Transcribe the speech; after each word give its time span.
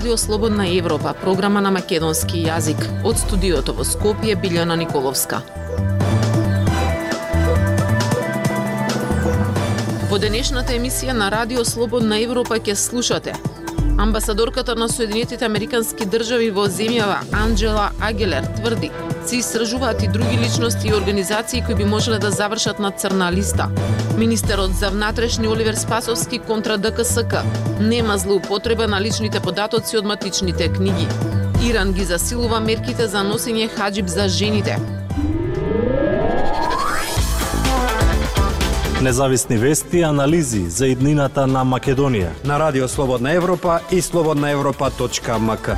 Радио 0.00 0.16
Слободна 0.16 0.66
Европа, 0.78 1.12
програма 1.20 1.60
на 1.60 1.70
македонски 1.70 2.38
јазик. 2.40 2.78
Од 3.04 3.18
студиото 3.20 3.74
во 3.76 3.84
Скопје 3.84 4.32
Билјана 4.32 4.78
Николовска. 4.80 5.42
Во 10.08 10.16
денешната 10.22 10.72
емисија 10.72 11.12
на 11.12 11.28
Радио 11.28 11.66
Слободна 11.68 12.16
Европа 12.16 12.56
ќе 12.56 12.78
слушате 12.80 13.36
Амбасадорката 13.98 14.74
на 14.74 14.88
Соединетите 14.88 15.44
Американски 15.44 16.06
држави 16.06 16.50
во 16.50 16.66
земјава 16.68 17.20
Анджела 17.32 17.90
Агелер 18.00 18.46
тврди 18.56 18.90
се 19.26 19.36
истражуваат 19.36 20.02
и 20.02 20.08
други 20.08 20.38
личности 20.38 20.88
и 20.88 20.94
организации 20.94 21.62
кои 21.66 21.74
би 21.74 21.84
можеле 21.84 22.18
да 22.18 22.30
завршат 22.30 22.78
на 22.78 22.90
црна 22.90 23.32
листа. 23.32 23.68
Министерот 24.16 24.70
за 24.74 24.90
внатрешни 24.90 25.48
Оливер 25.48 25.74
Спасовски 25.74 26.38
контра 26.38 26.78
ДКСК 26.78 27.34
нема 27.80 28.18
злоупотреба 28.18 28.86
на 28.86 29.00
личните 29.00 29.40
податоци 29.40 29.96
од 29.96 30.04
матичните 30.04 30.72
книги. 30.72 31.06
Иран 31.64 31.92
ги 31.92 32.04
засилува 32.04 32.60
мерките 32.60 33.06
за 33.06 33.22
носење 33.24 33.68
хаджиб 33.68 34.08
за 34.08 34.28
жените. 34.28 34.99
Независни 39.02 39.56
вести 39.58 39.98
и 39.98 40.02
анализи 40.02 40.70
за 40.70 40.86
иднината 40.86 41.46
на 41.46 41.62
Македонија. 41.64 42.44
На 42.44 42.58
Радио 42.58 42.88
Слободна 42.88 43.32
Европа 43.32 43.80
и 43.92 44.02
слободнаевропа.мк. 44.02 45.70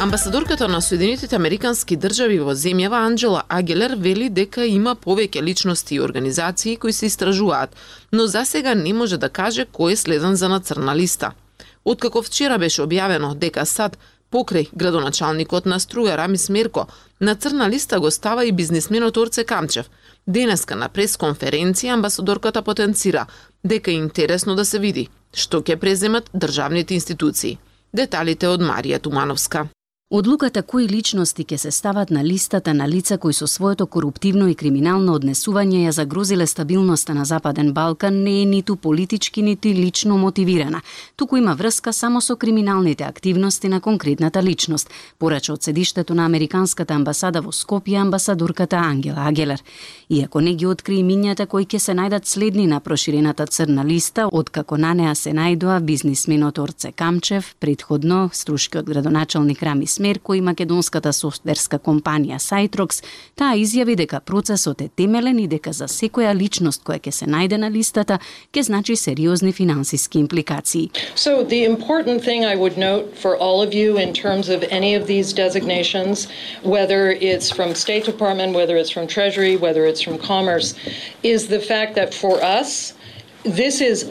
Амбасадорката 0.00 0.68
на 0.68 0.82
Соединетите 0.82 1.36
Американски 1.36 1.96
држави 1.96 2.36
во 2.38 2.52
земјава 2.52 3.00
Анджела 3.06 3.42
Агелер 3.48 3.96
вели 3.96 4.28
дека 4.28 4.66
има 4.66 4.92
повеќе 4.92 5.42
личности 5.42 5.94
и 5.94 6.00
организации 6.00 6.76
кои 6.76 6.92
се 6.92 7.06
истражуваат, 7.06 7.70
но 8.12 8.26
за 8.26 8.44
сега 8.44 8.74
не 8.74 8.92
може 8.92 9.16
да 9.16 9.28
каже 9.28 9.64
кој 9.64 9.92
е 9.92 9.96
следен 9.96 10.36
за 10.36 10.48
на 10.48 10.60
црна 10.60 10.96
листа. 10.96 11.32
Откако 11.84 12.22
вчера 12.22 12.58
беше 12.58 12.82
објавено 12.82 13.34
дека 13.34 13.64
САД 13.64 13.96
покрај 14.32 14.68
градоначалникот 14.76 15.66
на 15.66 15.80
Струга 15.80 16.16
Рамис 16.16 16.48
Мерко, 16.48 16.86
на 17.20 17.34
црна 17.34 17.70
листа 17.70 18.00
го 18.00 18.10
става 18.10 18.44
и 18.44 18.52
бизнисменот 18.52 19.16
Орце 19.16 19.44
Камчев, 19.44 19.86
Денеска 20.28 20.76
на 20.76 20.88
пресконференција 20.92 21.94
амбасадорката 21.96 22.62
потенцира 22.62 23.26
дека 23.64 23.90
е 23.90 23.94
интересно 23.94 24.54
да 24.54 24.64
се 24.64 24.78
види 24.78 25.08
што 25.34 25.60
ќе 25.62 25.76
преземат 25.76 26.30
државните 26.32 26.94
институции. 26.94 27.58
Деталите 27.92 28.48
од 28.48 28.60
Марија 28.60 29.00
Тумановска. 29.00 29.68
Одлуката 30.10 30.62
кои 30.62 30.86
личности 30.88 31.44
ќе 31.44 31.56
се 31.60 31.70
стават 31.70 32.10
на 32.10 32.22
листата 32.24 32.72
на 32.74 32.86
лица 32.88 33.18
кои 33.18 33.34
со 33.36 33.46
своето 33.46 33.86
коруптивно 33.86 34.46
и 34.48 34.54
криминално 34.54 35.12
однесување 35.12 35.82
ја 35.82 35.90
загрозиле 35.92 36.46
стабилноста 36.46 37.12
на 37.14 37.24
Западен 37.28 37.72
Балкан 37.76 38.22
не 38.22 38.40
е 38.42 38.46
ниту 38.46 38.76
политички, 38.76 39.42
ниту 39.42 39.68
лично 39.68 40.16
мотивирана, 40.18 40.80
туку 41.16 41.36
има 41.36 41.54
врска 41.54 41.92
само 41.92 42.20
со 42.20 42.36
криминалните 42.36 43.04
активности 43.04 43.68
на 43.68 43.80
конкретната 43.80 44.42
личност, 44.42 44.90
порача 45.18 45.52
од 45.52 45.62
седиштето 45.62 46.14
на 46.14 46.24
Американската 46.24 46.94
амбасада 46.94 47.42
во 47.42 47.52
Скопје 47.52 48.00
амбасадорката 48.00 48.76
Ангела 48.76 49.28
Агелер. 49.28 49.62
Иако 50.08 50.40
не 50.40 50.54
ги 50.54 50.66
откри 50.66 51.02
имињата 51.04 51.46
кои 51.46 51.66
ќе 51.66 51.78
се 51.78 51.92
најдат 51.92 52.24
следни 52.24 52.66
на 52.66 52.80
проширената 52.80 53.46
црна 53.46 53.84
листа, 53.84 54.28
откако 54.32 54.78
на 54.78 54.94
неа 54.94 55.14
се 55.14 55.36
најдоа 55.36 55.80
бизнисменот 55.80 56.58
Орце 56.58 56.92
Камчев, 56.92 57.54
предходно 57.60 58.30
струшкиот 58.32 58.86
градоначалник 58.86 59.62
Рамис 59.62 59.97
Мерко 59.98 60.34
и 60.34 60.40
македонската 60.40 61.12
софтверска 61.12 61.78
компанија 61.78 62.38
Сайтрокс, 62.38 63.02
таа 63.36 63.56
изјави 63.56 63.96
дека 63.96 64.20
процесот 64.20 64.80
е 64.80 64.88
темелен 64.88 65.38
и 65.38 65.46
дека 65.48 65.72
за 65.72 65.88
секоја 65.88 66.34
личност 66.34 66.84
која 66.84 67.00
ќе 67.00 67.10
се 67.10 67.26
најде 67.26 67.56
на 67.56 67.70
листата 67.70 68.18
ќе 68.52 68.62
значи 68.62 68.96
сериозни 68.96 69.52
финансиски 69.52 70.18
импликации. 70.18 70.90
So 71.16 71.42
the 71.44 71.64
important 71.64 72.22
thing 72.22 72.44
I 72.44 72.56
would 72.56 72.76
note 72.78 73.16
for 73.22 73.36
all 73.36 73.62
of 73.62 73.74
you 73.74 73.98
in 73.98 74.12
terms 74.12 74.48
of 74.48 74.64
any 74.70 74.94
of 74.94 75.06
these 75.06 75.32
designations, 75.32 76.28
whether 76.62 77.12
it's 77.20 77.50
from 77.50 77.74
State 77.74 78.04
Department, 78.04 78.54
whether 78.54 78.76
it's 78.76 78.90
from 78.90 79.06
Treasury, 79.06 79.56
whether 79.56 79.84
it's 79.84 80.02
from 80.02 80.18
Commerce, 80.18 80.74
is 81.22 81.48
the 81.48 81.60
fact 81.60 81.94
that 81.94 82.14
for 82.14 82.42
us, 82.42 82.94
this 83.44 83.80
is 83.80 84.04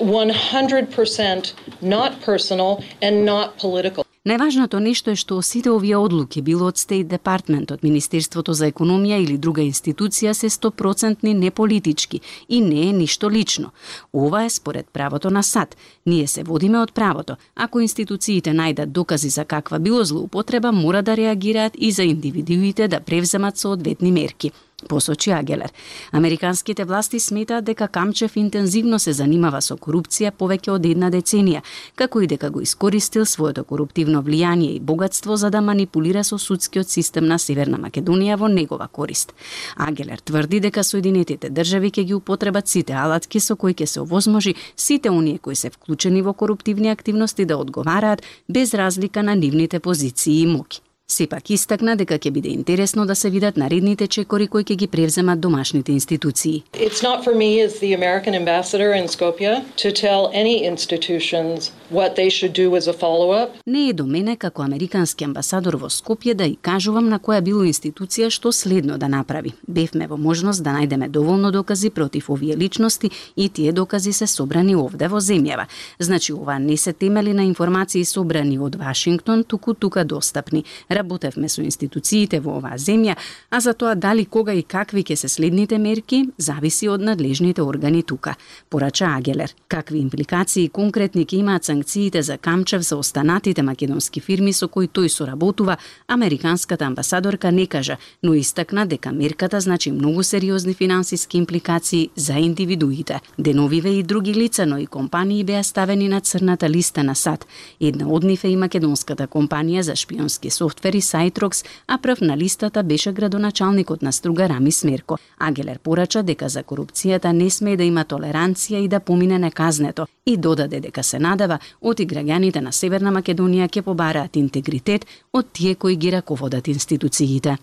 100% 0.00 1.52
not 1.82 2.20
personal 2.22 2.82
and 3.02 3.24
not 3.24 3.58
political. 3.58 4.04
Најважното 4.28 4.76
нешто 4.84 5.14
е 5.14 5.16
што 5.16 5.38
сите 5.40 5.70
овие 5.72 5.96
одлуки, 5.96 6.42
било 6.44 6.66
од 6.68 6.76
State 6.76 7.08
Department, 7.08 7.70
од 7.72 7.80
Министерството 7.80 8.52
за 8.52 8.66
економија 8.68 9.16
или 9.16 9.38
друга 9.40 9.62
институција, 9.64 10.34
се 10.36 10.50
100% 10.52 11.24
неполитички 11.24 12.20
и 12.48 12.60
не 12.60 12.82
е 12.90 12.92
ништо 12.92 13.30
лично. 13.30 13.72
Ова 14.12 14.44
е 14.44 14.50
според 14.50 14.92
правото 14.92 15.30
на 15.30 15.42
САД. 15.42 15.76
Ние 16.06 16.26
се 16.26 16.42
водиме 16.42 16.82
од 16.82 16.92
правото. 16.92 17.36
Ако 17.56 17.80
институциите 17.80 18.52
најдат 18.52 18.92
докази 18.92 19.28
за 19.28 19.44
каква 19.44 19.78
било 19.78 20.04
злоупотреба, 20.04 20.72
мора 20.72 21.02
да 21.02 21.16
реагираат 21.16 21.72
и 21.78 21.90
за 21.90 22.04
индивидуите 22.04 22.88
да 22.88 23.00
превземат 23.00 23.56
соодветни 23.56 24.12
мерки 24.12 24.52
посочи 24.88 25.30
Агелер. 25.30 25.72
Американските 26.12 26.84
власти 26.84 27.20
сметаат 27.20 27.64
дека 27.64 27.88
Камчев 27.88 28.36
интензивно 28.36 28.98
се 28.98 29.12
занимава 29.12 29.60
со 29.60 29.76
корупција 29.76 30.32
повеќе 30.32 30.70
од 30.70 30.86
една 30.86 31.10
деценија, 31.10 31.62
како 31.94 32.20
и 32.20 32.26
дека 32.26 32.50
го 32.50 32.60
искористил 32.60 33.26
своето 33.26 33.64
коруптивно 33.64 34.22
влијание 34.22 34.76
и 34.76 34.80
богатство 34.80 35.36
за 35.36 35.50
да 35.50 35.60
манипулира 35.60 36.24
со 36.24 36.38
судскиот 36.38 36.88
систем 36.88 37.26
на 37.26 37.38
Северна 37.38 37.78
Македонија 37.78 38.36
во 38.36 38.48
негова 38.48 38.88
корист. 38.88 39.34
Агелер 39.76 40.20
тврди 40.20 40.60
дека 40.60 40.84
Соединетите 40.84 41.50
држави 41.50 41.90
ќе 41.90 42.04
ги 42.04 42.14
употребат 42.14 42.68
сите 42.68 42.92
алатки 42.92 43.40
со 43.40 43.56
кои 43.56 43.74
ќе 43.74 43.86
се 43.86 44.00
овозможи 44.00 44.54
сите 44.76 45.10
оние 45.10 45.38
кои 45.38 45.56
се 45.56 45.70
вклучени 45.70 46.22
во 46.22 46.32
коруптивни 46.32 46.90
активности 46.90 47.44
да 47.44 47.56
одговараат 47.56 48.22
без 48.48 48.74
разлика 48.74 49.22
на 49.22 49.34
нивните 49.36 49.80
позиции 49.80 50.42
и 50.42 50.46
моки. 50.46 50.82
Сепак 51.10 51.50
истакна 51.50 51.96
дека 51.98 52.20
ќе 52.22 52.30
биде 52.30 52.52
интересно 52.54 53.02
да 53.06 53.16
се 53.18 53.30
видат 53.34 53.56
наредните 53.58 54.06
чекори 54.06 54.46
кои 54.46 54.62
ќе 54.62 54.76
ги 54.78 54.86
превземат 54.86 55.40
домашните 55.40 55.90
институции. 55.92 56.62
It's 56.72 57.02
not 57.02 57.24
for 57.24 57.34
me 57.34 57.48
as 57.66 57.80
the 57.82 57.90
American 57.98 58.34
ambassador 58.38 58.94
in 58.94 59.08
Skopje 59.08 59.64
to 59.82 59.90
tell 59.90 60.30
any 60.32 60.62
institutions 60.72 61.72
what 61.90 62.14
they 62.14 62.30
should 62.30 62.52
do 62.52 62.76
as 62.78 62.86
a 62.86 62.94
follow-up. 62.94 63.48
Не 63.66 63.88
е 63.88 63.92
до 63.92 64.06
мене 64.06 64.36
како 64.36 64.62
американски 64.62 65.24
амбасадор 65.24 65.74
во 65.74 65.88
Скопје 65.90 66.34
да 66.34 66.44
и 66.44 66.56
кажувам 66.62 67.08
на 67.08 67.18
која 67.18 67.40
било 67.40 67.64
институција 67.66 68.30
што 68.30 68.52
следно 68.52 68.98
да 68.98 69.08
направи. 69.08 69.52
Бевме 69.68 70.06
во 70.06 70.16
можност 70.16 70.62
да 70.62 70.70
најдеме 70.70 71.08
доволно 71.08 71.50
докази 71.50 71.90
против 71.90 72.30
овие 72.30 72.56
личности 72.56 73.10
и 73.36 73.48
тие 73.48 73.72
докази 73.72 74.12
се 74.12 74.26
собрани 74.26 74.76
овде 74.76 75.08
во 75.08 75.18
земјава. 75.18 75.66
Значи 75.98 76.32
ова 76.32 76.58
не 76.58 76.76
се 76.76 76.92
темели 76.92 77.32
на 77.32 77.42
информации 77.42 78.04
собрани 78.04 78.58
од 78.58 78.76
Вашингтон, 78.76 79.44
туку 79.44 79.74
тука 79.74 80.04
достапни 80.04 80.64
работевме 81.00 81.48
со 81.48 81.64
институциите 81.64 82.40
во 82.44 82.58
оваа 82.60 82.78
земја, 82.78 83.16
а 83.50 83.60
за 83.60 83.74
тоа 83.74 83.94
дали 83.94 84.26
кога 84.26 84.54
и 84.54 84.62
какви 84.62 85.02
ќе 85.02 85.16
се 85.16 85.28
следните 85.28 85.78
мерки, 85.78 86.22
зависи 86.38 86.88
од 86.88 87.00
надлежните 87.00 87.62
органи 87.62 88.02
тука, 88.02 88.36
порача 88.70 89.08
Агелер. 89.16 89.54
Какви 89.68 90.00
импликации 90.04 90.68
конкретни 90.68 91.26
ќе 91.26 91.40
имаат 91.40 91.64
санкциите 91.64 92.22
за 92.22 92.38
Камчев 92.38 92.82
за 92.82 92.96
останатите 92.96 93.62
македонски 93.62 94.20
фирми 94.20 94.52
со 94.52 94.68
кои 94.68 94.88
тој 94.88 95.08
соработува, 95.08 95.76
американската 96.08 96.84
амбасадорка 96.84 97.52
не 97.52 97.66
кажа, 97.66 97.96
но 98.22 98.34
истакна 98.34 98.86
дека 98.86 99.12
мерката 99.12 99.60
значи 99.60 99.92
многу 99.92 100.22
сериозни 100.22 100.74
финансиски 100.74 101.38
импликации 101.38 102.10
за 102.16 102.32
индивидуите. 102.32 103.20
Деновиве 103.38 103.90
и 103.90 104.02
други 104.02 104.34
лица, 104.34 104.66
но 104.66 104.78
и 104.78 104.86
компании 104.86 105.44
беа 105.44 105.64
ставени 105.64 106.08
на 106.08 106.20
црната 106.20 106.70
листа 106.70 107.04
на 107.04 107.14
САД. 107.14 107.46
Една 107.80 108.08
од 108.08 108.24
нив 108.24 108.44
е 108.44 108.52
и 108.52 108.56
македонската 108.56 109.26
компанија 109.28 109.80
за 109.80 109.96
шпионски 109.96 110.50
софтвер 110.50 110.89
Фери 110.90 111.00
Сайтрокс, 111.00 111.64
а 111.88 111.98
прв 111.98 112.20
на 112.20 112.36
листата 112.36 112.82
беше 112.82 113.12
градоначалникот 113.12 114.02
на 114.02 114.12
Струга 114.12 114.48
Рами 114.48 114.72
Смерко. 114.72 115.18
Агелер 115.38 115.78
порача 115.78 116.22
дека 116.22 116.48
за 116.48 116.62
корупцијата 116.62 117.30
не 117.32 117.50
смее 117.50 117.76
да 117.76 117.84
има 117.84 118.04
толеранција 118.04 118.82
и 118.82 118.88
да 118.88 119.00
помине 119.00 119.38
неказнето 119.38 120.06
и 120.26 120.36
додаде 120.36 120.80
дека 120.80 121.02
се 121.02 121.18
надава 121.18 121.58
оти 121.80 122.06
граѓаните 122.06 122.60
на 122.60 122.72
Северна 122.72 123.12
Македонија 123.12 123.70
ќе 123.70 123.82
побараат 123.82 124.36
интегритет 124.36 125.06
од 125.32 125.52
тие 125.52 125.74
кои 125.74 125.96
ги 125.96 126.10
раководат 126.12 126.68
институциите. 126.68 127.56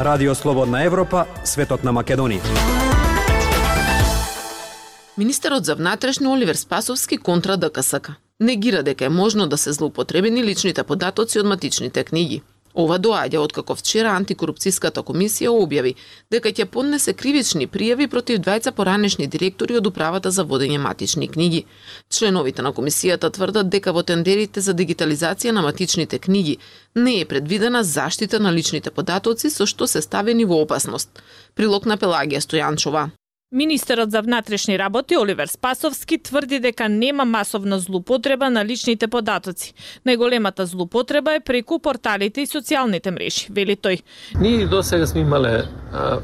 Радио 0.00 0.34
Слободна 0.34 0.84
Европа, 0.84 1.24
светот 1.44 1.84
на 1.84 1.92
Македонија. 1.92 2.44
Министерот 5.18 5.64
за 5.64 5.74
внатрешни 5.74 6.26
Оливер 6.26 6.54
Спасовски 6.54 7.16
контра 7.18 7.56
ДКСК 7.56 8.27
негира 8.40 8.82
дека 8.82 9.04
е 9.04 9.08
можно 9.08 9.46
да 9.46 9.58
се 9.58 9.72
злоупотребени 9.72 10.44
личните 10.44 10.82
податоци 10.82 11.38
од 11.38 11.46
матичните 11.46 12.04
книги. 12.04 12.42
Ова 12.78 12.98
доаѓа 13.02 13.40
откако 13.42 13.74
вчера 13.74 14.12
антикорупцијската 14.14 15.02
комисија 15.02 15.50
објави 15.50 15.94
дека 16.30 16.52
ќе 16.54 16.68
поднесе 16.70 17.14
кривични 17.16 17.66
пријави 17.66 18.06
против 18.06 18.38
двајца 18.44 18.70
поранешни 18.70 19.26
директори 19.26 19.78
од 19.80 19.86
управата 19.90 20.30
за 20.30 20.44
водење 20.44 20.78
матични 20.78 21.28
книги. 21.28 21.64
Членовите 22.10 22.62
на 22.62 22.72
комисијата 22.72 23.32
тврдат 23.32 23.70
дека 23.74 23.92
во 23.92 24.02
тендерите 24.02 24.60
за 24.60 24.74
дигитализација 24.74 25.50
на 25.50 25.62
матичните 25.62 26.18
книги 26.18 26.58
не 26.94 27.20
е 27.20 27.24
предвидена 27.24 27.84
заштита 27.84 28.40
на 28.40 28.52
личните 28.52 28.90
податоци 28.90 29.50
со 29.50 29.66
што 29.66 29.86
се 29.86 30.02
ставени 30.02 30.44
во 30.44 30.62
опасност. 30.62 31.22
Прилог 31.54 31.86
на 31.86 31.96
Пелагија 31.96 32.44
Стојанчова. 32.44 33.08
Министерот 33.52 34.10
за 34.10 34.20
внатрешни 34.22 34.78
работи 34.78 35.16
Оливер 35.16 35.46
Спасовски 35.46 36.18
тврди 36.22 36.60
дека 36.60 36.88
нема 36.88 37.24
масовна 37.24 37.78
злупотреба 37.78 38.50
на 38.50 38.64
личните 38.64 39.08
податоци. 39.08 39.72
Најголемата 40.04 40.66
злупотреба 40.68 41.32
е 41.32 41.40
преку 41.40 41.78
порталите 41.80 42.42
и 42.44 42.46
социјалните 42.46 43.08
мрежи, 43.08 43.46
вели 43.48 43.72
тој. 43.72 44.02
Ние 44.36 44.66
до 44.66 44.82
сега 44.82 45.06
сме 45.06 45.24
имале 45.24 45.64
а, 45.64 46.20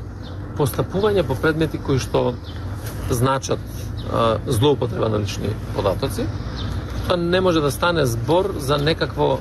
постапување 0.59 1.25
по 1.25 1.33
предмети 1.35 1.81
кои 1.81 1.97
што 1.97 2.35
значат 3.09 3.61
а, 4.13 4.37
злоупотреба 4.45 5.09
на 5.09 5.23
лични 5.25 5.49
податоци. 5.77 6.27
Тоа 7.09 7.17
не 7.17 7.41
може 7.41 7.63
да 7.65 7.71
стане 7.71 8.05
збор 8.05 8.53
за 8.59 8.77
некакво 8.77 9.41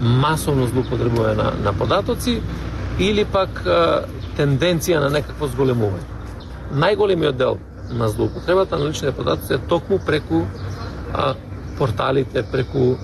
масовно 0.00 0.68
злоупотребување 0.68 1.36
на, 1.40 1.48
на 1.64 1.72
податоци 1.72 2.42
или 3.00 3.24
пак 3.24 3.64
а, 3.64 4.04
тенденција 4.36 5.00
на 5.00 5.08
некакво 5.16 5.48
зголемување 5.48 6.15
најголемиот 6.72 7.36
дел 7.36 7.58
на 7.90 8.08
злоупотребата 8.08 8.78
на 8.78 8.88
личните 8.88 9.12
податоци 9.12 9.54
е 9.54 9.58
токму 9.58 9.98
преку 10.06 10.42
а, 11.14 11.34
порталите, 11.78 12.42
преку 12.52 12.96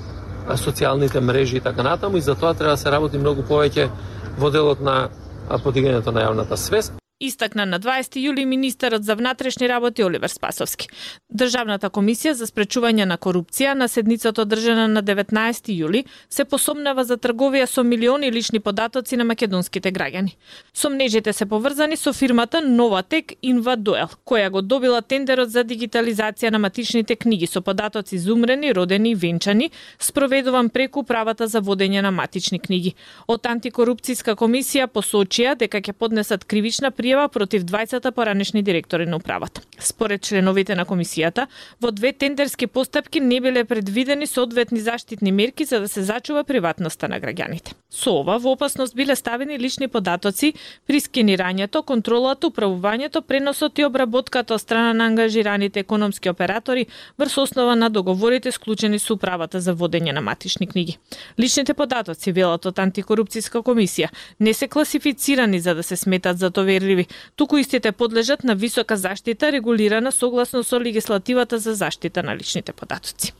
а, 0.49 0.57
социјалните 0.57 1.21
мрежи 1.21 1.57
и 1.57 1.61
така 1.61 1.83
натаму 1.83 2.17
и 2.17 2.21
за 2.21 2.35
тоа 2.35 2.55
треба 2.55 2.73
да 2.73 2.77
се 2.77 2.91
работи 2.91 3.19
многу 3.19 3.43
повеќе 3.43 3.91
во 4.39 4.51
делот 4.51 4.81
на 4.81 5.09
подигањето 5.49 6.11
на 6.11 6.27
јавната 6.27 6.57
свест 6.57 7.02
истакна 7.27 7.67
на 7.67 7.79
20 7.81 8.19
јули 8.19 8.45
министерот 8.45 9.05
за 9.05 9.15
внатрешни 9.15 9.69
работи 9.69 10.05
Оливер 10.05 10.29
Спасовски. 10.29 10.89
Државната 11.31 11.91
комисија 11.91 12.33
за 12.37 12.47
спречување 12.47 13.07
на 13.07 13.17
корупција 13.19 13.75
на 13.75 13.89
седницата 13.89 14.43
одржана 14.43 14.89
на 14.89 15.03
19 15.03 15.71
јули 15.73 16.05
се 16.29 16.45
посомнава 16.45 17.05
за 17.05 17.17
трговија 17.17 17.67
со 17.67 17.85
милиони 17.85 18.33
лични 18.33 18.61
податоци 18.61 19.17
на 19.17 19.25
македонските 19.25 19.93
граѓани. 19.93 20.35
Сомнежите 20.75 21.33
се 21.33 21.47
поврзани 21.47 21.97
со 21.97 22.13
фирмата 22.13 22.61
Новатек 22.61 23.33
Инвадуел, 23.43 24.09
која 24.27 24.51
го 24.51 24.63
добила 24.63 25.03
тендерот 25.03 25.51
за 25.51 25.65
дигитализација 25.65 26.51
на 26.51 26.59
матичните 26.59 27.17
книги 27.17 27.47
со 27.47 27.61
податоци 27.61 28.19
зумрени, 28.19 28.75
родени 28.75 29.11
и 29.11 29.15
венчани, 29.15 29.71
спроведуван 29.99 30.71
преку 30.71 31.05
правата 31.05 31.47
за 31.47 31.61
водење 31.61 32.03
на 32.03 32.11
матични 32.11 32.59
книги. 32.59 32.95
Од 33.29 33.47
антикорупцијска 33.47 34.35
комисија 34.37 34.87
посочија 34.87 35.55
дека 35.57 35.81
ќе 35.81 35.93
поднесат 35.93 36.45
кривична 36.45 36.91
пријава 36.91 37.12
пријава 37.13 37.29
против 37.29 37.65
двајцата 37.65 38.11
поранешни 38.11 38.63
директори 38.63 39.07
на 39.07 39.17
управата. 39.17 39.61
Според 39.79 40.23
членовите 40.23 40.75
на 40.75 40.85
комисијата, 40.87 41.47
во 41.81 41.91
две 41.93 42.13
тендерски 42.13 42.67
постапки 42.67 43.21
не 43.21 43.41
биле 43.41 43.65
предвидени 43.65 44.27
соодветни 44.27 44.81
заштитни 44.81 45.33
мерки 45.33 45.65
за 45.65 45.81
да 45.81 45.89
се 45.89 46.03
зачува 46.03 46.45
приватноста 46.45 47.09
на 47.09 47.21
граѓаните. 47.21 47.75
Со 47.91 48.21
ова 48.21 48.39
во 48.39 48.53
опасност 48.53 48.95
биле 48.97 49.17
ставени 49.17 49.59
лични 49.59 49.89
податоци 49.89 50.55
при 50.87 51.01
скенирањето, 51.01 51.83
контролата, 51.83 52.47
управувањето, 52.47 53.21
преносот 53.21 53.79
и 53.79 53.85
обработката 53.85 54.55
од 54.55 54.61
страна 54.61 54.93
на 54.93 55.07
ангажираните 55.07 55.81
економски 55.81 56.31
оператори 56.31 56.87
врз 57.19 57.39
основа 57.39 57.77
на 57.77 57.91
договорите 57.91 58.53
склучени 58.53 58.99
со 58.99 59.15
управата 59.15 59.61
за 59.61 59.75
водење 59.75 60.13
на 60.13 60.21
матични 60.21 60.67
книги. 60.67 60.97
Личните 61.39 61.75
податоци, 61.75 62.33
велат 62.33 62.67
од 62.67 62.79
антикорупцијска 62.79 63.61
комисија, 63.61 64.09
не 64.41 64.55
се 64.55 64.69
класифицирани 64.69 65.61
за 65.61 65.75
да 65.75 65.83
се 65.83 65.97
сметат 65.97 66.39
за 66.39 66.51
доверливи 66.51 67.02
активи, 67.03 67.07
туку 67.37 67.57
истите 67.57 67.93
подлежат 67.93 68.45
на 68.45 68.55
висока 68.55 68.97
заштита 68.97 69.53
регулирана 69.53 70.13
согласно 70.13 70.63
со 70.65 70.81
легислативата 70.81 71.59
за 71.59 71.75
заштита 71.75 72.23
на 72.23 72.37
личните 72.37 72.73
податоци. 72.73 73.33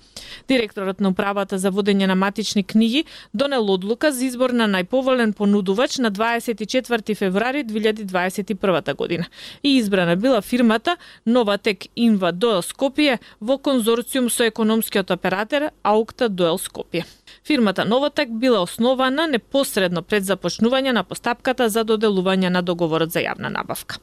Директорот 0.49 1.01
на 1.01 1.09
управата 1.09 1.59
за 1.59 1.71
водење 1.71 2.07
на 2.07 2.15
матични 2.15 2.65
книги 2.65 3.05
донел 3.35 3.71
одлука 3.73 4.13
за 4.13 4.25
избор 4.25 4.51
на 4.51 4.69
најповолен 4.69 5.33
понудувач 5.33 5.99
на 5.99 6.13
24 6.13 7.17
февруари 7.17 7.65
2021 7.65 8.95
година 8.95 9.27
и 9.63 9.77
избрана 9.77 10.17
била 10.17 10.41
фирмата 10.41 10.97
Новатек 11.27 11.87
Инва 11.97 12.33
Доел 12.33 12.63
Скопје 12.63 13.19
во 13.41 13.59
конзорциум 13.59 14.31
со 14.31 14.45
економскиот 14.45 15.11
оператор 15.11 15.71
Аукта 15.83 16.29
Доел 16.29 16.59
Скопје. 16.59 17.05
Фирмата 17.45 17.85
Новатек 17.85 18.29
била 18.31 18.63
основана 18.63 19.27
непосредно 19.27 20.03
пред 20.03 20.25
започнување 20.25 20.93
на 20.93 21.05
постапката 21.05 21.69
за 21.69 21.85
доделување 21.85 22.49
на 22.49 22.63
договорот 22.63 23.13
за 23.13 23.21
јавна 23.21 23.49
набавка. 23.49 23.99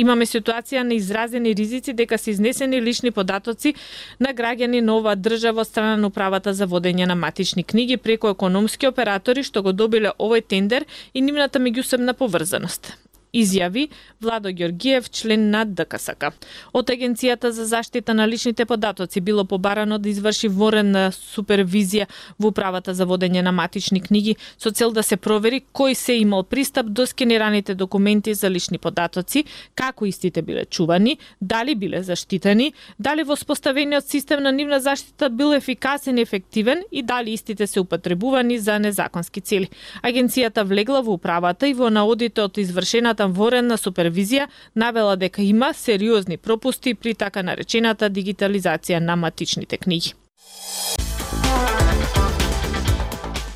Имаме 0.00 0.24
ситуација 0.26 0.82
на 0.86 0.94
изразени 0.96 1.52
ризици 1.56 1.92
дека 1.92 2.18
се 2.18 2.30
изнесени 2.30 2.80
лични 2.82 3.10
податоци 3.10 3.74
на 4.20 4.32
граѓани 4.34 4.80
на 4.80 4.96
оваа 4.96 5.16
држава 5.16 5.60
од 5.60 5.68
страна 5.68 5.98
на 6.00 6.08
управата 6.08 6.54
за 6.56 6.68
водење 6.70 7.08
на 7.10 7.18
матични 7.18 7.64
книги 7.64 8.00
преку 8.00 8.32
економски 8.32 8.88
оператори 8.88 9.44
што 9.44 9.62
го 9.66 9.76
добиле 9.76 10.14
овој 10.16 10.46
тендер 10.54 10.88
и 11.14 11.20
нивната 11.20 11.60
меѓусебна 11.60 12.16
поврзаност 12.16 12.94
изјави 13.32 13.88
Владо 14.20 14.48
Ѓоргиев, 14.48 15.10
член 15.10 15.50
на 15.50 15.64
ДКСК. 15.64 16.32
Од 16.72 16.90
Агенцијата 16.90 17.50
за 17.50 17.64
заштита 17.64 18.14
на 18.14 18.28
личните 18.28 18.66
податоци 18.66 19.20
било 19.20 19.44
побарано 19.44 19.98
да 19.98 20.08
изврши 20.08 20.48
ворена 20.48 21.10
супервизија 21.14 22.06
во 22.38 22.50
управата 22.50 22.94
за 22.94 23.06
водење 23.06 23.42
на 23.42 23.52
матични 23.52 24.00
книги 24.00 24.36
со 24.58 24.70
цел 24.70 24.92
да 24.92 25.02
се 25.02 25.16
провери 25.16 25.62
кој 25.72 25.94
се 25.94 26.18
имал 26.20 26.42
пристап 26.42 26.86
до 26.86 27.06
скенираните 27.06 27.74
документи 27.74 28.34
за 28.34 28.50
лични 28.50 28.78
податоци, 28.78 29.44
како 29.74 30.06
истите 30.06 30.42
биле 30.42 30.64
чувани, 30.64 31.18
дали 31.40 31.74
биле 31.74 32.02
заштитени, 32.02 32.72
дали 32.98 33.22
воспоставениот 33.22 34.04
систем 34.04 34.42
на 34.42 34.52
нивна 34.52 34.80
заштита 34.80 35.30
бил 35.30 35.54
ефикасен 35.54 36.18
и 36.18 36.20
ефективен 36.20 36.82
и 36.92 37.02
дали 37.02 37.30
истите 37.30 37.66
се 37.66 37.80
употребувани 37.80 38.58
за 38.58 38.78
незаконски 38.78 39.40
цели. 39.40 39.68
Агенцијата 40.02 40.64
влегла 40.64 41.02
во 41.02 41.12
управата 41.12 41.68
и 41.68 41.74
во 41.74 41.90
наодите 41.90 42.42
од 42.42 42.58
извршената 42.58 43.19
Службата 43.20 43.36
воренна 43.36 43.76
супервизија 43.76 44.46
навела 44.74 45.16
дека 45.16 45.42
има 45.42 45.74
сериозни 45.74 46.36
пропусти 46.36 46.94
при 46.94 47.14
така 47.14 47.42
наречената 47.42 48.08
дигитализација 48.08 48.98
на 48.98 49.16
матичните 49.16 49.76
книги. 49.76 50.14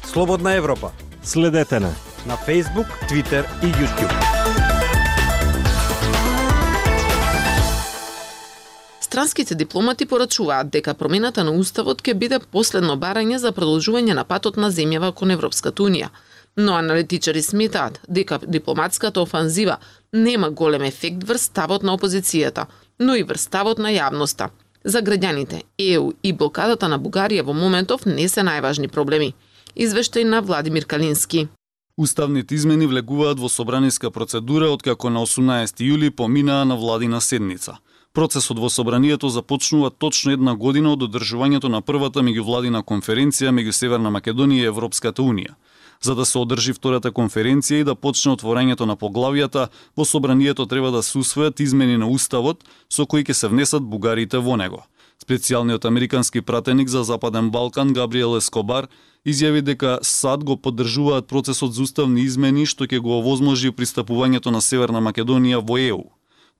Слободна 0.04 0.54
Европа. 0.54 0.90
Следете 1.22 1.80
на 1.80 1.94
на 2.26 2.36
Facebook, 2.36 2.88
Twitter 3.08 3.44
и 3.62 3.66
YouTube. 3.66 4.12
Странските 9.00 9.54
дипломати 9.54 10.06
порачуваат 10.06 10.70
дека 10.70 10.94
промената 10.94 11.44
на 11.44 11.52
уставот 11.52 12.02
ќе 12.02 12.14
биде 12.14 12.38
последно 12.38 12.96
барање 12.96 13.36
за 13.36 13.52
продолжување 13.52 14.12
на 14.14 14.24
патот 14.24 14.56
на 14.56 14.70
земјава 14.70 15.12
кон 15.12 15.30
Европската 15.30 15.82
унија– 15.82 16.08
но 16.56 16.74
аналитичари 16.74 17.42
сметаат 17.42 18.00
дека 18.08 18.38
дипломатската 18.46 19.20
офанзива 19.20 19.76
нема 20.12 20.50
голем 20.50 20.82
ефект 20.82 21.24
врз 21.24 21.42
ставот 21.42 21.82
на 21.82 21.96
опозицијата, 21.96 22.66
но 23.00 23.14
и 23.16 23.22
врз 23.22 23.40
ставот 23.40 23.78
на 23.78 23.90
јавноста. 23.90 24.50
За 24.84 25.00
граѓаните, 25.02 25.62
ЕУ 25.78 26.12
и 26.22 26.32
блокадата 26.32 26.88
на 26.88 26.98
Бугарија 27.00 27.42
во 27.42 27.52
моментов 27.52 28.04
не 28.06 28.28
се 28.28 28.44
најважни 28.44 28.88
проблеми. 28.88 29.34
Извештај 29.76 30.24
на 30.24 30.42
Владимир 30.42 30.86
Калински. 30.86 31.48
Уставните 31.96 32.54
измени 32.54 32.86
влегуваат 32.86 33.40
во 33.40 33.48
собраниска 33.48 34.10
процедура 34.10 34.68
откако 34.70 35.10
на 35.10 35.20
18 35.26 35.80
јули 35.80 36.10
поминаа 36.10 36.64
на 36.64 36.76
владина 36.76 37.20
седница. 37.20 37.78
Процесот 38.12 38.58
во 38.58 38.68
собранието 38.70 39.28
започнува 39.28 39.90
точно 39.90 40.32
една 40.32 40.54
година 40.54 40.92
од 40.92 41.02
одржувањето 41.02 41.68
на 41.68 41.80
првата 41.80 42.22
меѓувладина 42.22 42.82
конференција 42.82 43.50
меѓу 43.50 43.72
Северна 43.72 44.10
Македонија 44.10 44.62
и 44.62 44.70
Европската 44.70 45.22
Унија. 45.22 45.54
За 46.04 46.14
да 46.14 46.24
се 46.28 46.36
одржи 46.38 46.74
втората 46.76 47.08
конференција 47.16 47.80
и 47.80 47.84
да 47.88 47.94
почне 47.96 48.34
отворањето 48.34 48.84
на 48.84 48.92
поглавијата, 48.92 49.70
во 49.96 50.04
собранието 50.04 50.66
треба 50.68 50.90
да 50.92 51.00
се 51.02 51.16
усвојат 51.18 51.60
измени 51.64 51.96
на 51.96 52.08
уставот 52.12 52.60
со 52.92 53.06
кои 53.06 53.24
ќе 53.24 53.32
се 53.32 53.48
внесат 53.48 53.82
бугарите 53.82 54.36
во 54.36 54.56
него. 54.60 54.82
Специјалниот 55.24 55.86
американски 55.88 56.42
пратеник 56.42 56.88
за 56.92 57.04
Западен 57.08 57.48
Балкан 57.50 57.94
Габриел 57.96 58.36
Ескобар 58.36 58.88
изјави 59.24 59.62
дека 59.64 59.98
САД 60.02 60.44
го 60.44 60.56
поддржуваат 60.56 61.26
процесот 61.26 61.72
за 61.72 61.82
уставни 61.88 62.20
измени 62.20 62.66
што 62.66 62.84
ќе 62.84 63.00
го 63.00 63.16
овозможи 63.18 63.72
пристапувањето 63.72 64.52
на 64.52 64.60
Северна 64.60 65.00
Македонија 65.00 65.62
во 65.64 65.78
ЕУ. 65.80 66.04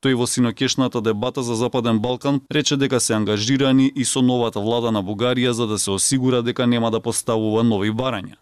Тој 0.00 0.16
во 0.16 0.24
синокешната 0.26 1.02
дебата 1.04 1.42
за 1.42 1.54
Западен 1.54 2.00
Балкан 2.00 2.40
рече 2.48 2.80
дека 2.80 3.00
се 3.00 3.12
ангажирани 3.12 3.92
и 3.94 4.04
со 4.04 4.22
новата 4.22 4.60
влада 4.60 4.88
на 4.92 5.04
Бугарија 5.04 5.50
за 5.50 5.66
да 5.66 5.78
се 5.78 5.90
осигура 5.90 6.42
дека 6.42 6.66
нема 6.66 6.90
да 6.90 7.00
поставува 7.00 7.64
нови 7.64 7.92
барања. 7.92 8.40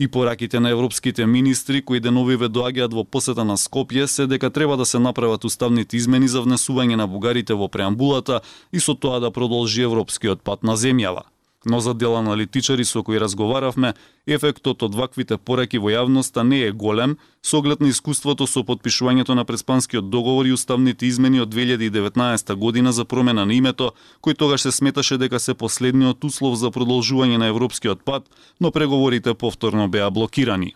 И 0.00 0.08
пораките 0.08 0.60
на 0.60 0.70
европските 0.70 1.26
министри 1.26 1.82
кои 1.84 2.00
деновиве 2.00 2.48
доаѓаат 2.48 2.94
во 2.96 3.02
посета 3.04 3.44
на 3.44 3.58
Скопје 3.60 4.06
се 4.08 4.24
дека 4.26 4.48
треба 4.50 4.78
да 4.80 4.86
се 4.88 4.98
направат 4.98 5.44
уставните 5.44 5.98
измени 5.98 6.28
за 6.28 6.40
внесување 6.40 6.96
на 6.96 7.06
бугарите 7.06 7.52
во 7.52 7.68
преамбулата 7.68 8.40
и 8.72 8.80
со 8.80 8.94
тоа 8.96 9.20
да 9.20 9.30
продолжи 9.30 9.84
европскиот 9.84 10.40
пат 10.40 10.64
на 10.64 10.78
земјава. 10.80 11.28
Но 11.66 11.80
за 11.80 11.94
дел 11.94 12.16
аналитичари 12.16 12.84
со 12.84 13.02
кои 13.02 13.20
разговаравме, 13.20 13.92
ефектот 14.26 14.82
од 14.82 14.94
ваквите 14.96 15.36
пораки 15.36 15.76
во 15.76 15.90
јавноста 15.92 16.40
не 16.40 16.62
е 16.64 16.72
голем, 16.72 17.18
со 17.42 17.58
оглед 17.60 17.80
на 17.84 17.92
искуството 17.92 18.46
со 18.46 18.64
подпишувањето 18.64 19.36
на 19.36 19.44
преспанскиот 19.44 20.08
договор 20.08 20.46
и 20.46 20.54
уставните 20.56 21.06
измени 21.06 21.40
од 21.40 21.52
2019 21.52 22.54
година 22.56 22.92
за 22.92 23.04
промена 23.04 23.44
на 23.44 23.52
името, 23.52 23.92
кој 24.24 24.38
тогаш 24.40 24.62
се 24.62 24.72
сметаше 24.72 25.18
дека 25.18 25.38
се 25.38 25.54
последниот 25.54 26.24
услов 26.24 26.56
за 26.56 26.72
продолжување 26.72 27.36
на 27.36 27.52
европскиот 27.52 28.04
пат, 28.04 28.24
но 28.60 28.72
преговорите 28.72 29.34
повторно 29.34 29.88
беа 29.88 30.10
блокирани. 30.10 30.74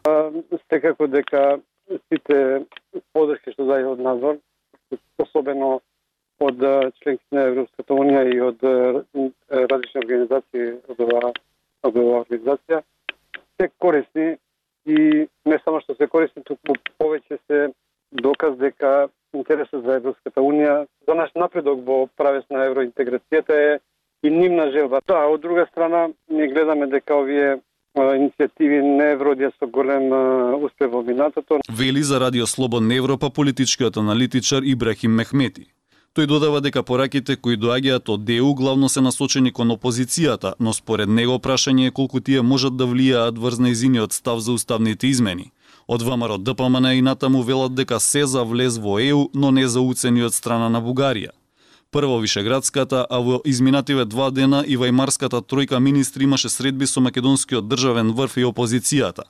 Секако 0.68 1.06
дека 1.08 1.60
сите 2.12 2.66
подршки 3.16 3.56
што 3.56 3.64
дај 3.72 3.88
од 3.88 4.04
надвор, 4.04 4.36
особено 5.16 5.80
од 6.48 6.64
членките 7.00 7.36
на 7.36 7.46
Европската 7.50 7.94
унија 7.94 8.24
и 8.30 8.40
од 8.40 8.64
различни 9.50 10.02
организации 10.02 10.72
од 10.88 11.00
ова, 11.06 11.32
од 11.88 11.96
ова 11.96 12.20
организација 12.24 12.82
се 13.60 13.70
корисни 13.78 14.34
и 14.86 15.26
не 15.44 15.58
само 15.64 15.80
што 15.80 15.96
се 15.96 16.08
корисни, 16.10 16.44
туку 16.44 16.76
повеќе 17.00 17.38
се 17.46 17.60
доказ 18.12 18.56
дека 18.58 19.08
интересот 19.34 19.84
за 19.84 19.98
Европската 20.00 20.42
унија 20.42 20.84
за 21.06 21.14
наш 21.14 21.32
напредок 21.34 21.84
во 21.86 22.06
правец 22.16 22.44
на 22.50 22.66
евроинтеграцијата 22.68 23.58
е 23.68 23.78
и 24.24 24.30
нивна 24.30 24.70
желба. 24.72 25.00
Да, 25.06 25.26
од 25.28 25.40
друга 25.40 25.66
страна, 25.70 26.08
ние 26.30 26.48
гледаме 26.48 26.86
дека 26.88 27.16
овие 27.20 27.58
иницијативи 27.94 28.80
не 28.82 29.10
вродија 29.20 29.52
со 29.58 29.68
голем 29.70 30.08
успех 30.64 30.90
во 30.90 31.02
минатото. 31.02 31.60
Вели 31.68 32.02
за 32.02 32.20
Радио 32.20 32.46
Слободна 32.46 32.94
Европа 32.94 33.30
политичкиот 33.30 33.96
аналитичар 33.96 34.62
Ибрахим 34.64 35.12
Мехмети. 35.14 35.66
Тој 36.14 36.28
додава 36.30 36.60
дека 36.62 36.84
пораките 36.86 37.34
кои 37.34 37.56
доаѓаат 37.58 38.06
од 38.12 38.22
ДЕУ 38.22 38.52
главно 38.54 38.86
се 38.88 39.00
насочени 39.02 39.50
кон 39.50 39.72
опозицијата, 39.74 40.52
но 40.60 40.72
според 40.72 41.10
него 41.10 41.40
прашање 41.42 41.88
е 41.90 41.94
колку 41.96 42.20
тие 42.20 42.42
можат 42.42 42.76
да 42.78 42.86
влијаат 42.86 43.40
врз 43.42 43.58
неизиниот 43.58 44.12
став 44.14 44.38
за 44.38 44.52
уставните 44.52 45.10
измени. 45.10 45.50
Од 45.88 46.06
ВМРО 46.06 46.38
ДПМН 46.38 46.92
и 46.94 47.02
натаму 47.02 47.42
велат 47.42 47.74
дека 47.74 47.98
се 48.00 48.26
за 48.26 48.44
влез 48.44 48.78
во 48.78 49.00
ЕУ, 49.02 49.26
но 49.34 49.50
не 49.50 49.66
за 49.66 49.80
уцени 49.80 50.22
од 50.22 50.34
страна 50.34 50.68
на 50.68 50.78
Бугарија. 50.78 51.34
Прво 51.90 52.20
Вишеградската, 52.22 53.06
а 53.10 53.18
во 53.18 53.40
изминативе 53.44 54.04
два 54.04 54.30
дена 54.30 54.62
и 54.66 54.78
Вајмарската 54.78 55.42
тројка 55.42 55.80
министри 55.80 56.30
имаше 56.30 56.48
средби 56.48 56.86
со 56.86 57.00
македонскиот 57.00 57.66
државен 57.66 58.14
врв 58.14 58.36
и 58.38 58.46
опозицијата. 58.46 59.26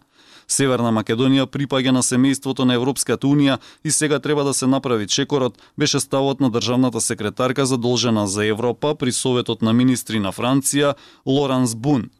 Северна 0.48 0.92
Македонија 0.92 1.46
припаѓа 1.46 1.90
на 1.90 2.02
семејството 2.02 2.64
на 2.64 2.74
Европската 2.74 3.26
Унија 3.26 3.58
и 3.84 3.90
сега 3.90 4.18
треба 4.18 4.44
да 4.44 4.54
се 4.54 4.66
направи 4.66 5.06
чекорот, 5.06 5.58
беше 5.78 6.00
ставот 6.00 6.40
на 6.40 6.50
државната 6.50 7.00
секретарка 7.00 7.66
задолжена 7.66 8.26
за 8.26 8.46
Европа 8.46 8.94
при 8.94 9.12
Советот 9.12 9.62
на 9.62 9.72
министри 9.72 10.20
на 10.20 10.32
Франција 10.32 10.94
Лоранс 11.26 11.74
Бун. 11.74 12.10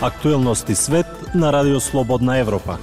Актуелности 0.00 0.74
свет 0.74 1.06
на 1.34 1.52
Радио 1.52 1.80
Слободна 1.80 2.38
Европа. 2.38 2.78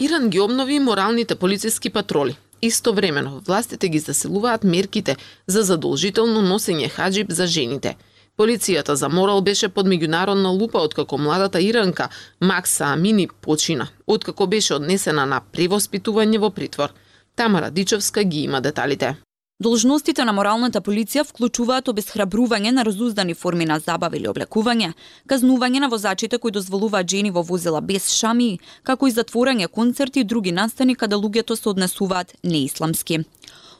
Иран 0.00 0.28
ги 0.30 0.40
обнови 0.40 0.78
моралните 0.78 1.34
полициски 1.34 1.90
патроли. 1.90 2.36
Истовремено, 2.62 3.40
властите 3.46 3.88
ги 3.88 3.98
засилуваат 3.98 4.64
мерките 4.64 5.16
за 5.46 5.62
задолжително 5.62 6.42
носење 6.42 6.88
хаджиб 6.88 7.30
за 7.30 7.46
жените. 7.46 7.96
Полицијата 8.38 8.94
за 8.94 9.08
морал 9.10 9.40
беше 9.42 9.68
под 9.68 9.88
меѓународна 9.90 10.50
лупа 10.54 10.78
откако 10.78 11.18
младата 11.18 11.60
иранка 11.60 12.08
Макса 12.40 12.84
Амини 12.84 13.28
почина, 13.28 13.88
откако 14.06 14.46
беше 14.46 14.74
однесена 14.74 15.24
на 15.26 15.40
превоспитување 15.52 16.38
во 16.38 16.50
притвор. 16.50 16.94
Тамара 17.34 17.70
Дичовска 17.70 18.22
ги 18.22 18.44
има 18.46 18.60
деталите. 18.60 19.16
Должностите 19.60 20.22
на 20.24 20.32
моралната 20.32 20.78
полиција 20.86 21.24
вклучуваат 21.26 21.88
обесхрабрување 21.90 22.70
на 22.70 22.84
разуздани 22.86 23.34
форми 23.34 23.66
на 23.66 23.80
забава 23.82 24.14
или 24.16 24.30
облекување, 24.30 24.92
казнување 25.26 25.80
на 25.82 25.88
возачите 25.90 26.38
кои 26.38 26.54
дозволуваат 26.54 27.10
жени 27.10 27.32
во 27.34 27.42
возила 27.42 27.80
без 27.80 28.06
шами, 28.14 28.60
како 28.84 29.08
и 29.08 29.16
затворање 29.16 29.66
концерти 29.66 30.22
и 30.22 30.24
други 30.34 30.52
настани 30.52 30.94
каде 30.94 31.18
луѓето 31.18 31.58
се 31.58 31.68
однесуваат 31.74 32.36
неисламски. 32.44 33.24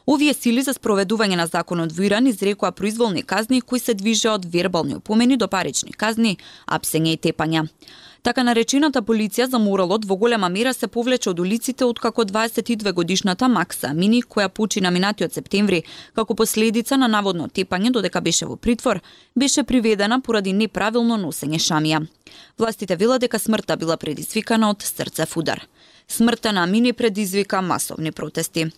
Овие 0.09 0.33
сили 0.33 0.61
за 0.65 0.73
спроведување 0.73 1.35
на 1.37 1.45
законот 1.45 1.91
во 1.93 2.01
Иран 2.07 2.27
изрекоа 2.27 2.71
произволни 2.73 3.21
казни 3.21 3.59
кои 3.61 3.79
се 3.79 3.93
движеа 3.93 4.31
од 4.39 4.45
вербални 4.53 4.95
опомени 4.97 5.35
до 5.37 5.47
парични 5.47 5.93
казни, 5.93 6.31
апсење 6.65 7.13
и 7.13 7.19
тепања. 7.27 7.67
Така 8.25 8.41
наречената 8.47 9.03
полиција 9.05 9.45
за 9.51 9.59
моралот 9.61 10.07
во 10.09 10.17
голема 10.17 10.49
мера 10.49 10.73
се 10.73 10.87
повлече 10.87 11.29
од 11.29 11.43
улиците 11.45 11.85
откако 11.85 12.25
22 12.25 12.93
годишната 12.93 13.47
Макса 13.47 13.93
Мини, 13.93 14.23
која 14.23 14.49
почина 14.49 14.89
минатиот 14.89 15.37
септември 15.37 15.83
како 16.15 16.33
последица 16.33 16.97
на 16.97 17.07
наводно 17.07 17.45
тепање 17.45 17.93
додека 17.93 18.21
беше 18.21 18.49
во 18.49 18.57
притвор, 18.57 19.03
беше 19.35 19.63
приведена 19.63 20.21
поради 20.21 20.53
неправилно 20.53 21.21
носење 21.21 21.61
шамија. 21.61 22.01
Властите 22.57 22.95
вела 22.95 23.19
дека 23.19 23.37
смртта 23.39 23.77
била 23.77 23.97
предизвикана 23.97 24.73
од 24.73 24.81
срцев 24.81 25.37
удар. 25.37 25.67
Смртта 26.07 26.51
на 26.51 26.65
Мини 26.65 26.93
предизвика 26.93 27.61
масовни 27.61 28.11
протести. 28.11 28.71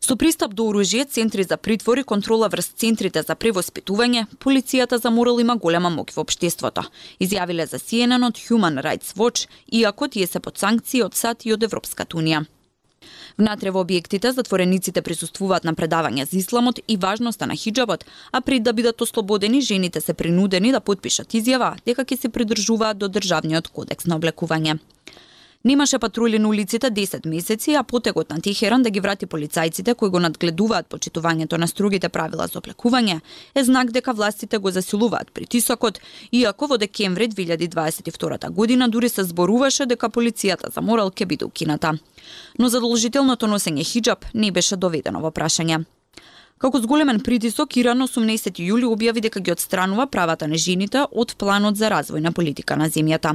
Со 0.00 0.14
пристап 0.16 0.52
до 0.54 0.68
оружје, 0.70 1.04
центри 1.08 1.42
за 1.42 1.56
притвори, 1.56 2.02
контрола 2.04 2.48
врз 2.48 2.68
центрите 2.76 3.22
за 3.22 3.34
превоспитување, 3.34 4.26
полицијата 4.38 4.98
за 5.02 5.10
морал 5.10 5.40
има 5.40 5.56
голема 5.56 5.90
моќ 5.90 6.12
во 6.16 6.22
општеството, 6.26 6.84
изјавиле 7.18 7.66
за 7.66 7.78
CNN 7.78 8.26
од 8.28 8.36
Human 8.46 8.82
Rights 8.84 9.16
Watch, 9.16 9.48
иако 9.72 10.08
тие 10.08 10.26
се 10.26 10.40
под 10.40 10.58
санкции 10.58 11.02
од 11.02 11.14
САД 11.14 11.46
и 11.46 11.52
од 11.56 11.64
Европската 11.64 12.16
Унија. 12.16 12.44
Внатре 13.38 13.70
во 13.70 13.82
објектите 13.84 14.32
затворениците 14.32 15.02
присуствуваат 15.02 15.64
на 15.68 15.74
предавање 15.74 16.24
за 16.24 16.38
исламот 16.38 16.80
и 16.88 16.96
важноста 16.96 17.46
на 17.46 17.56
хиджабот, 17.56 18.04
а 18.32 18.40
пред 18.40 18.62
да 18.62 18.72
бидат 18.72 19.00
ослободени, 19.00 19.60
жените 19.60 20.00
се 20.00 20.14
принудени 20.14 20.72
да 20.72 20.80
потпишат 20.80 21.34
изјава 21.34 21.76
дека 21.86 22.04
ќе 22.04 22.20
се 22.20 22.28
придржуваат 22.28 22.98
до 22.98 23.08
државниот 23.08 23.68
кодекс 23.68 24.06
на 24.06 24.20
облекување. 24.20 24.78
Немаше 25.66 25.98
патрули 25.98 26.38
на 26.38 26.48
улиците 26.48 26.90
10 26.90 27.26
месеци, 27.26 27.74
а 27.74 27.82
потегот 27.82 28.30
на 28.30 28.40
Техеран 28.40 28.82
да 28.82 28.90
ги 28.90 29.00
врати 29.00 29.26
полицајците 29.26 29.94
кои 29.94 30.10
го 30.10 30.20
надгледуваат 30.22 30.86
почитувањето 30.86 31.58
на 31.58 31.66
строгите 31.66 32.08
правила 32.08 32.46
за 32.46 32.60
облекување 32.60 33.16
е 33.54 33.64
знак 33.64 33.90
дека 33.90 34.14
властите 34.14 34.58
го 34.58 34.70
засилуваат 34.70 35.32
притисокот, 35.34 35.98
иако 36.32 36.66
во 36.66 36.78
декември 36.78 37.28
2022 37.28 38.50
година 38.50 38.88
дури 38.88 39.08
се 39.08 39.24
зборуваше 39.24 39.86
дека 39.86 40.06
полицијата 40.06 40.70
за 40.70 40.80
морал 40.80 41.10
ќе 41.10 41.26
биде 41.26 41.44
укината. 41.44 41.98
Но 42.58 42.68
задолжителното 42.68 43.50
носење 43.50 43.82
хиджаб 43.82 44.24
не 44.34 44.52
беше 44.52 44.76
доведено 44.76 45.20
во 45.20 45.34
прашање. 45.34 45.82
Како 46.56 46.78
зголемен 46.80 47.18
притисок, 47.20 47.74
Иран 47.76 48.00
18 48.00 48.62
јули 48.64 48.86
објави 48.88 49.20
дека 49.20 49.42
ги 49.44 49.52
отстранува 49.52 50.06
правата 50.08 50.46
на 50.48 50.56
жените 50.56 51.02
од 51.12 51.34
планот 51.36 51.76
за 51.76 51.90
развојна 51.92 52.30
политика 52.32 52.78
на 52.80 52.86
земјата. 52.88 53.34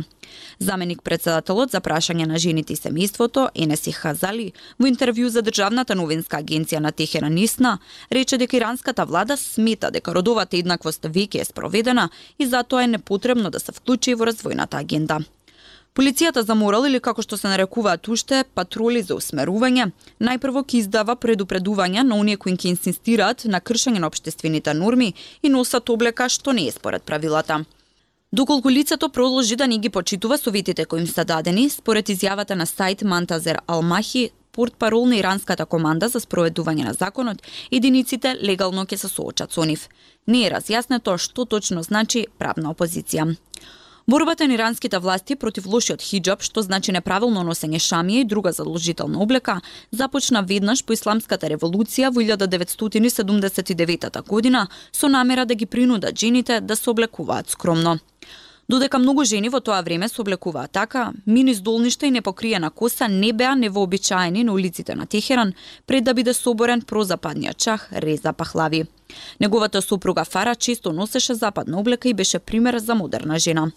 Заменик 0.57 1.03
председателот 1.05 1.69
за 1.69 1.83
прашање 1.85 2.25
на 2.25 2.39
жените 2.41 2.73
и 2.73 2.79
семејството, 2.79 3.43
Енеси 3.53 3.93
Хазали, 3.93 4.47
во 4.79 4.89
интервју 4.89 5.29
за 5.29 5.43
државната 5.45 5.93
новинска 5.95 6.39
агенција 6.41 6.79
на 6.81 6.91
Техеран 6.91 7.37
Исна, 7.37 7.75
рече 8.09 8.39
дека 8.41 8.57
иранската 8.57 9.05
влада 9.05 9.37
смета 9.37 9.91
дека 9.91 10.15
родовата 10.17 10.57
еднаквост 10.57 11.05
веќе 11.05 11.41
е 11.41 11.45
спроведена 11.45 12.09
и 12.39 12.49
затоа 12.49 12.83
е 12.83 12.87
непотребно 12.97 13.53
да 13.53 13.59
се 13.59 13.71
вклучи 13.71 14.17
во 14.17 14.25
развојната 14.25 14.81
агенда. 14.81 15.19
Полицијата 15.93 16.39
за 16.47 16.55
морал 16.55 16.85
или 16.87 16.99
како 17.03 17.23
што 17.25 17.35
се 17.37 17.49
нарекуваат 17.51 18.07
уште 18.07 18.45
патроли 18.55 19.01
за 19.03 19.17
усмерување, 19.19 19.89
најпрво 20.23 20.61
ќе 20.63 20.77
издава 20.79 21.17
предупредувања 21.19 22.05
на 22.07 22.15
оние 22.15 22.37
кои 22.39 22.53
ќе 22.55 22.69
инсистираат 22.71 23.43
на 23.43 23.59
кршење 23.59 23.99
на 23.99 24.07
обштествените 24.07 24.73
норми 24.73 25.09
и 25.43 25.51
носат 25.51 25.91
облека 25.91 26.29
што 26.29 26.53
не 26.55 26.69
е 26.69 26.71
според 26.71 27.03
правилата. 27.03 27.65
Доколку 28.31 28.71
лицето 28.71 29.09
продолжи 29.09 29.55
да 29.55 29.67
не 29.67 29.77
ги 29.77 29.89
почитува 29.89 30.37
советите 30.37 30.85
кои 30.85 31.01
им 31.01 31.07
се 31.07 31.25
дадени, 31.25 31.69
според 31.69 32.07
изјавата 32.07 32.55
на 32.55 32.65
сајт 32.65 33.03
Мантазер 33.03 33.59
Алмахи, 33.67 34.29
портпарол 34.51 35.05
на 35.05 35.19
иранската 35.19 35.65
команда 35.65 36.07
за 36.07 36.23
спроведување 36.23 36.87
на 36.87 36.93
законот, 36.93 37.43
единиците 37.71 38.37
легално 38.39 38.87
ќе 38.87 38.95
се 38.95 39.11
соочат 39.11 39.51
со 39.51 39.67
нив. 39.67 39.89
Не 40.27 40.47
е 40.47 40.55
разјаснето 40.55 41.17
што 41.19 41.45
точно 41.45 41.83
значи 41.83 42.27
правна 42.39 42.71
опозиција. 42.71 43.35
Борбата 44.07 44.47
на 44.47 44.53
иранските 44.53 44.97
власти 44.97 45.35
против 45.35 45.65
лошиот 45.65 46.01
хиджаб, 46.01 46.41
што 46.41 46.61
значи 46.65 46.91
неправилно 46.91 47.43
носење 47.45 47.77
шамија 47.77 48.21
и 48.21 48.25
друга 48.25 48.51
задолжителна 48.51 49.19
облека, 49.21 49.61
започна 49.91 50.41
веднаш 50.41 50.83
по 50.83 50.93
исламската 50.93 51.49
револуција 51.49 52.09
во 52.09 52.21
1979 52.21 54.21
година 54.27 54.67
со 54.91 55.07
намера 55.07 55.45
да 55.45 55.55
ги 55.55 55.65
принудат 55.65 56.19
жените 56.19 56.61
да 56.61 56.75
се 56.75 56.89
облекуваат 56.89 57.49
скромно. 57.49 57.99
Додека 58.71 58.99
многу 59.03 59.25
жени 59.27 59.49
во 59.51 59.59
тоа 59.59 59.81
време 59.83 60.07
се 60.07 60.21
облекуваа 60.23 60.69
така, 60.71 61.11
мини 61.27 61.53
здолништа 61.53 62.07
и 62.07 62.11
непокриена 62.11 62.69
коса 62.71 63.07
не 63.07 63.33
беа 63.33 63.55
невообичаени 63.55 64.43
на 64.43 64.53
улиците 64.53 64.95
на 64.95 65.05
Техеран 65.05 65.51
пред 65.87 66.03
да 66.03 66.13
биде 66.13 66.33
соборен 66.33 66.81
прозападниот 66.81 67.57
чах 67.57 67.89
Реза 67.91 68.33
Пахлави. 68.33 68.85
Неговата 69.39 69.81
супруга 69.81 70.23
Фара 70.25 70.55
често 70.55 70.93
носеше 70.93 71.33
западна 71.33 71.79
облека 71.79 72.09
и 72.09 72.13
беше 72.13 72.39
пример 72.39 72.77
за 72.77 72.95
модерна 72.95 73.39
жена. 73.39 73.71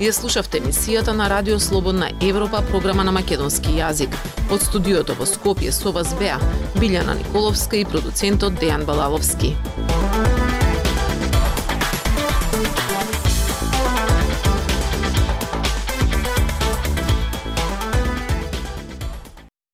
Ја 0.00 0.12
слушавте 0.12 0.62
емисијата 0.62 1.12
на 1.12 1.28
Радио 1.28 1.58
Слободна 1.60 2.12
Европа, 2.22 2.62
програма 2.70 3.04
на 3.04 3.12
македонски 3.12 3.74
јазик. 3.74 4.14
Од 4.50 4.62
студиото 4.62 5.18
во 5.18 5.26
Скопје 5.26 5.74
со 5.74 5.90
вас 5.90 6.14
беа 6.14 6.38
Билјана 6.78 7.18
Николовска 7.18 7.76
и 7.76 7.84
продуцентот 7.84 8.54
Дејан 8.62 8.86
Балаловски. 8.86 9.56